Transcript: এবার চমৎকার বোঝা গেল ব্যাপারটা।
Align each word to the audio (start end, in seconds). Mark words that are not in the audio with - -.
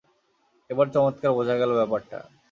এবার 0.69 0.87
চমৎকার 0.93 1.31
বোঝা 1.37 1.55
গেল 1.57 1.71
ব্যাপারটা। 1.75 2.17